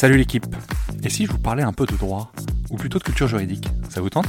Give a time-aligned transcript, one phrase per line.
[0.00, 0.46] Salut l'équipe
[1.02, 2.30] Et si je vous parlais un peu de droit
[2.70, 4.28] Ou plutôt de culture juridique Ça vous tente?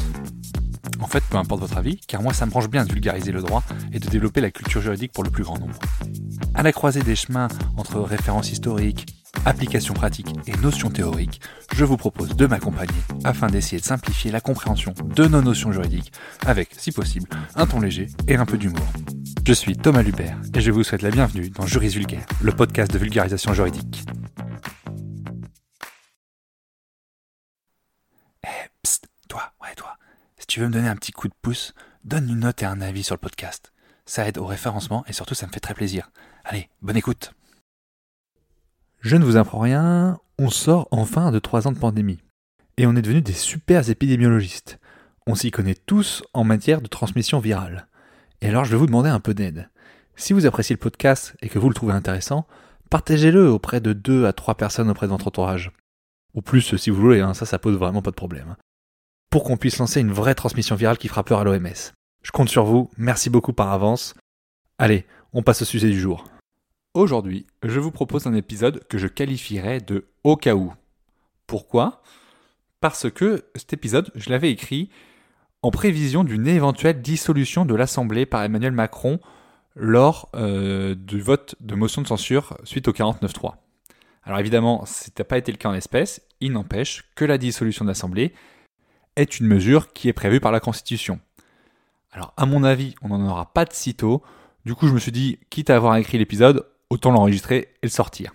[1.00, 3.44] En fait, peu importe votre avis, car moi ça me branche bien de vulgariser le
[3.44, 3.64] droit
[3.94, 5.77] et de développer la culture juridique pour le plus grand nombre.
[6.55, 11.40] À la croisée des chemins entre références historiques, applications pratiques et notions théoriques,
[11.76, 16.12] je vous propose de m'accompagner afin d'essayer de simplifier la compréhension de nos notions juridiques
[16.48, 18.88] avec, si possible, un ton léger et un peu d'humour.
[19.45, 22.91] Je suis Thomas Lubert et je vous souhaite la bienvenue dans Juris Vulgaire, le podcast
[22.91, 24.04] de vulgarisation juridique.
[30.49, 33.03] Tu veux me donner un petit coup de pouce, donne une note et un avis
[33.03, 33.71] sur le podcast.
[34.07, 36.09] Ça aide au référencement et surtout ça me fait très plaisir.
[36.44, 37.34] Allez, bonne écoute.
[38.99, 42.20] Je ne vous apprends rien, on sort enfin de trois ans de pandémie.
[42.77, 44.80] Et on est devenus des super épidémiologistes.
[45.27, 47.88] On s'y connaît tous en matière de transmission virale.
[48.41, 49.70] Et alors je vais vous demander un peu d'aide.
[50.15, 52.48] Si vous appréciez le podcast et que vous le trouvez intéressant,
[52.90, 55.71] partagez-le auprès de deux à trois personnes auprès de votre entourage.
[56.34, 58.55] Ou plus si vous voulez, hein, ça ça pose vraiment pas de problème.
[59.30, 61.94] Pour qu'on puisse lancer une vraie transmission virale qui fera peur à l'OMS.
[62.24, 64.16] Je compte sur vous, merci beaucoup par avance.
[64.80, 66.25] Allez, on passe au sujet du jour.
[66.96, 70.74] Aujourd'hui, je vous propose un épisode que je qualifierais de au cas où.
[71.46, 72.02] Pourquoi?
[72.81, 74.90] Parce que cet épisode, je l'avais écrit
[75.62, 79.19] en prévision d'une éventuelle dissolution de l'Assemblée par Emmanuel Macron
[79.75, 83.58] lors euh, du vote de motion de censure suite au 49-3.
[84.24, 87.86] Alors évidemment, ce n'a pas été le cas en espèce, il n'empêche que la dissolution
[87.86, 88.34] de l'Assemblée
[89.22, 91.19] est une mesure qui est prévue par la Constitution.
[92.12, 94.23] Alors à mon avis, on n'en aura pas de sitôt,
[94.66, 97.90] du coup je me suis dit, quitte à avoir écrit l'épisode, autant l'enregistrer et le
[97.90, 98.34] sortir.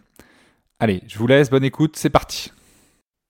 [0.78, 2.52] Allez, je vous laisse, bonne écoute, c'est parti.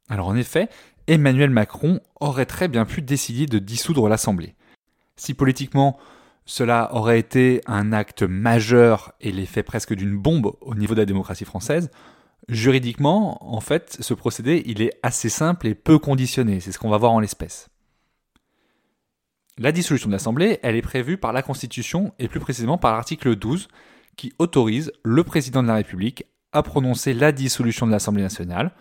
[0.08, 0.68] Alors en effet,
[1.06, 4.54] Emmanuel Macron aurait très bien pu décider de dissoudre l'Assemblée.
[5.16, 5.98] Si politiquement
[6.46, 11.06] cela aurait été un acte majeur et l'effet presque d'une bombe au niveau de la
[11.06, 11.90] démocratie française,
[12.48, 16.90] juridiquement, en fait, ce procédé, il est assez simple et peu conditionné, c'est ce qu'on
[16.90, 17.68] va voir en l'espèce.
[19.56, 23.36] La dissolution de l'Assemblée, elle est prévue par la Constitution et plus précisément par l'article
[23.36, 23.68] 12
[24.16, 28.72] qui autorise le président de la République à prononcer la dissolution de l'Assemblée nationale.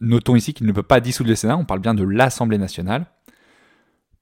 [0.00, 3.06] Notons ici qu'il ne peut pas dissoudre le Sénat, on parle bien de l'Assemblée nationale.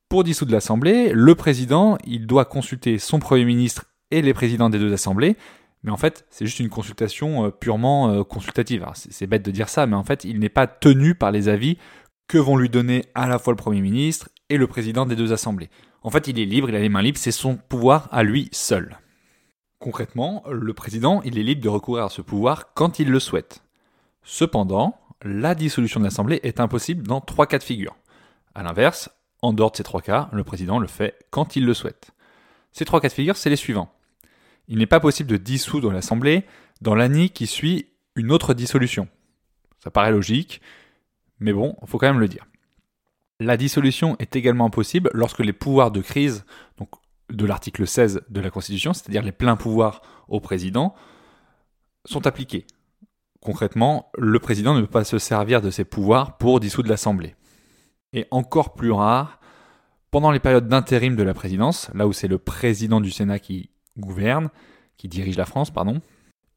[0.08, 4.78] Pour dissoudre l'Assemblée, le président, il doit consulter son Premier ministre et les présidents des
[4.78, 5.36] deux assemblées,
[5.82, 8.86] mais en fait, c'est juste une consultation euh, purement euh, consultative.
[8.94, 11.78] C'est bête de dire ça, mais en fait, il n'est pas tenu par les avis
[12.26, 15.32] que vont lui donner à la fois le Premier ministre et le président des deux
[15.32, 15.70] assemblées.
[16.02, 18.48] En fait, il est libre, il a les mains libres, c'est son pouvoir à lui
[18.52, 18.98] seul.
[19.78, 23.62] Concrètement, le président, il est libre de recourir à ce pouvoir quand il le souhaite.
[24.22, 27.96] Cependant, la dissolution de l'Assemblée est impossible dans trois cas de figure.
[28.54, 29.10] A l'inverse,
[29.42, 32.10] en dehors de ces trois cas, le président le fait quand il le souhaite.
[32.72, 33.92] Ces trois cas de figure, c'est les suivants.
[34.68, 36.44] Il n'est pas possible de dissoudre l'Assemblée
[36.80, 39.08] dans l'année qui suit une autre dissolution.
[39.82, 40.60] Ça paraît logique,
[41.40, 42.46] mais bon, il faut quand même le dire.
[43.40, 46.44] La dissolution est également possible lorsque les pouvoirs de crise,
[46.76, 46.90] donc
[47.30, 50.94] de l'article 16 de la Constitution, c'est-à-dire les pleins pouvoirs au président,
[52.04, 52.66] sont appliqués.
[53.40, 57.36] Concrètement, le président ne peut pas se servir de ses pouvoirs pour dissoudre l'Assemblée.
[58.12, 59.38] Et encore plus rare,
[60.10, 63.70] pendant les périodes d'intérim de la présidence, là où c'est le président du Sénat qui
[63.98, 64.48] gouverne,
[64.96, 66.00] qui dirige la France, pardon,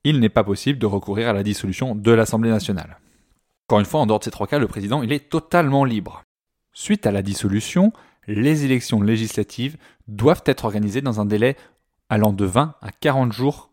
[0.04, 3.00] il n'est pas possible de recourir à la dissolution de l'Assemblée nationale.
[3.68, 6.24] Encore une fois, en dehors de ces trois cas, le président est totalement libre.
[6.74, 7.94] Suite à la dissolution,
[8.28, 11.56] les élections législatives doivent être organisées dans un délai
[12.10, 13.72] allant de 20 à 40 jours.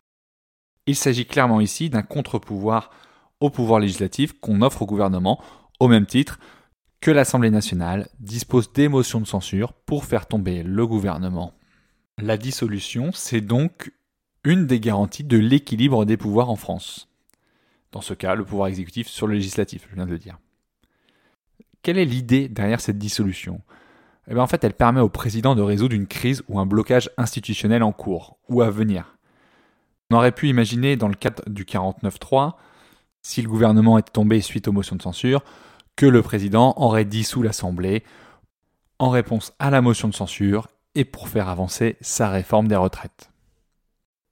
[0.85, 2.91] Il s'agit clairement ici d'un contre-pouvoir
[3.39, 5.41] au pouvoir législatif qu'on offre au gouvernement
[5.79, 6.39] au même titre
[7.01, 11.53] que l'Assemblée nationale dispose des motions de censure pour faire tomber le gouvernement.
[12.21, 13.93] La dissolution, c'est donc
[14.43, 17.07] une des garanties de l'équilibre des pouvoirs en France.
[17.93, 20.37] Dans ce cas, le pouvoir exécutif sur le législatif, je viens de le dire.
[21.81, 23.61] Quelle est l'idée derrière cette dissolution?
[24.27, 27.09] Eh bien, en fait, elle permet au président de résoudre une crise ou un blocage
[27.17, 29.17] institutionnel en cours ou à venir.
[30.11, 32.53] On aurait pu imaginer, dans le cadre du 49-3,
[33.21, 35.41] si le gouvernement était tombé suite aux motions de censure,
[35.95, 38.03] que le président aurait dissous l'Assemblée
[38.99, 43.31] en réponse à la motion de censure et pour faire avancer sa réforme des retraites.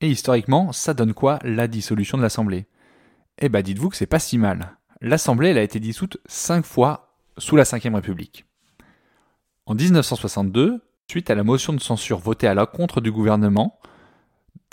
[0.02, 2.68] Et historiquement, ça donne quoi la dissolution de l'Assemblée?
[3.40, 4.78] Eh bien, dites-vous que c'est pas si mal.
[5.02, 8.46] L'Assemblée, elle a été dissoute cinq fois sous la Ve République.
[9.66, 13.80] En 1962, suite à la motion de censure votée à l'encontre du gouvernement,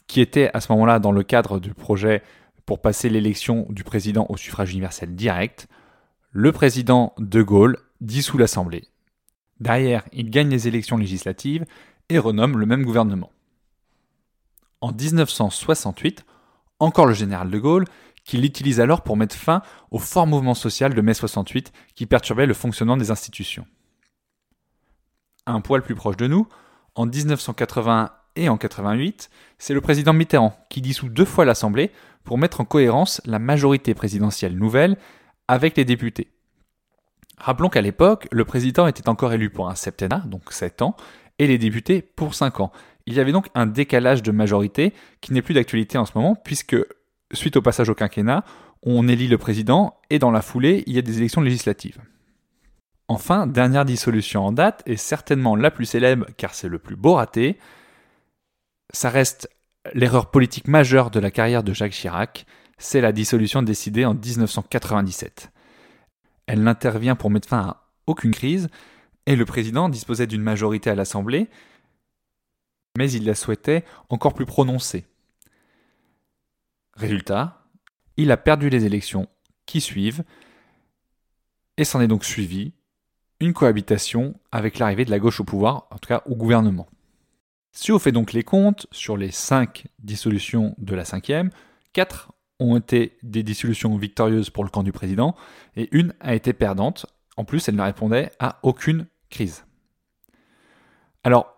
[0.06, 2.22] qui était à ce moment-là dans le cadre du projet
[2.66, 5.68] pour passer l'élection du président au suffrage universel direct,
[6.30, 8.88] le président de Gaulle dissout l'Assemblée.
[9.60, 11.64] Derrière, il gagne les élections législatives
[12.08, 13.30] et renomme le même gouvernement.
[14.80, 16.24] En 1968,
[16.78, 17.86] encore le général de Gaulle,
[18.24, 22.46] qu'il l'utilise alors pour mettre fin au fort mouvement social de mai 68 qui perturbait
[22.46, 23.66] le fonctionnement des institutions.
[25.46, 26.48] Un poil plus proche de nous,
[26.94, 31.92] en 1981 et en 88, c'est le président Mitterrand qui dissout deux fois l'Assemblée
[32.24, 34.96] pour mettre en cohérence la majorité présidentielle nouvelle
[35.46, 36.33] avec les députés.
[37.38, 40.96] Rappelons qu'à l'époque, le président était encore élu pour un septennat, donc 7 ans,
[41.38, 42.72] et les députés pour 5 ans.
[43.06, 46.36] Il y avait donc un décalage de majorité qui n'est plus d'actualité en ce moment,
[46.36, 46.76] puisque
[47.32, 48.44] suite au passage au quinquennat,
[48.82, 51.98] on élit le président et dans la foulée, il y a des élections législatives.
[53.08, 57.14] Enfin, dernière dissolution en date, et certainement la plus célèbre car c'est le plus beau
[57.14, 57.58] raté,
[58.92, 59.50] ça reste
[59.92, 62.46] l'erreur politique majeure de la carrière de Jacques Chirac,
[62.78, 65.50] c'est la dissolution décidée en 1997.
[66.46, 68.68] Elle n'intervient pour mettre fin à aucune crise,
[69.26, 71.48] et le président disposait d'une majorité à l'Assemblée,
[72.96, 75.06] mais il la souhaitait encore plus prononcée.
[76.94, 77.64] Résultat,
[78.16, 79.28] il a perdu les élections
[79.66, 80.22] qui suivent,
[81.76, 82.72] et s'en est donc suivi
[83.40, 86.88] une cohabitation avec l'arrivée de la gauche au pouvoir, en tout cas au gouvernement.
[87.72, 91.50] Si on fait donc les comptes, sur les cinq dissolutions de la cinquième,
[91.92, 92.32] quatre
[92.64, 95.34] ont été des dissolutions victorieuses pour le camp du président,
[95.76, 97.06] et une a été perdante.
[97.36, 99.64] En plus, elle ne répondait à aucune crise.
[101.24, 101.54] Alors,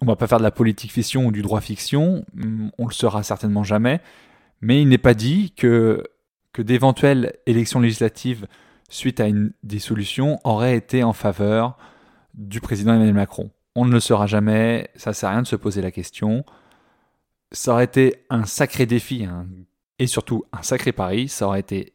[0.00, 2.24] on va pas faire de la politique fiction ou du droit fiction,
[2.78, 4.00] on le sera certainement jamais,
[4.60, 6.02] mais il n'est pas dit que,
[6.58, 8.46] d'éventuelles élections législatives
[8.88, 11.78] suite à une dissolution auraient été en faveur
[12.34, 13.50] du président Emmanuel Macron.
[13.74, 16.44] On ne le saura jamais, ça sert à rien de se poser la question.
[17.52, 19.26] Ça aurait été un sacré défi
[20.02, 21.92] et surtout un sacré pari, ça aurait été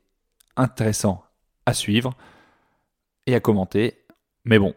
[0.55, 1.25] intéressant
[1.65, 2.13] à suivre
[3.25, 3.97] et à commenter.
[4.45, 4.73] Mais bon,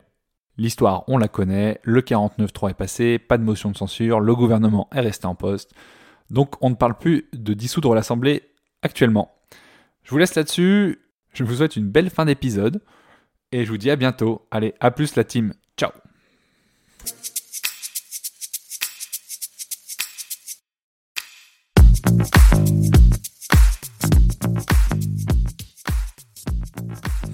[0.57, 4.89] l'histoire, on la connaît, le 49-3 est passé, pas de motion de censure, le gouvernement
[4.93, 5.73] est resté en poste.
[6.29, 8.43] Donc on ne parle plus de dissoudre l'Assemblée
[8.83, 9.33] actuellement.
[10.03, 10.99] Je vous laisse là-dessus,
[11.33, 12.83] je vous souhaite une belle fin d'épisode
[13.53, 14.49] et je vous dis à bientôt.
[14.51, 15.93] Allez, à plus la team, ciao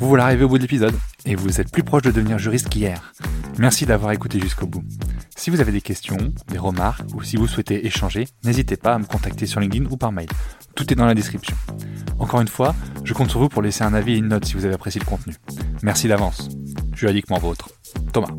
[0.07, 0.95] Vous voilà arrivé au bout de l'épisode
[1.25, 3.13] et vous êtes plus proche de devenir juriste qu'hier.
[3.59, 4.85] Merci d'avoir écouté jusqu'au bout.
[5.35, 6.17] Si vous avez des questions,
[6.47, 9.97] des remarques ou si vous souhaitez échanger, n'hésitez pas à me contacter sur LinkedIn ou
[9.97, 10.29] par mail.
[10.77, 11.57] Tout est dans la description.
[12.21, 14.55] Encore une fois, je compte sur vous pour laisser un avis et une note si
[14.55, 15.35] vous avez apprécié le contenu.
[15.83, 16.51] Merci d'avance.
[16.95, 17.71] Juridiquement vôtre.
[18.13, 18.31] Thomas.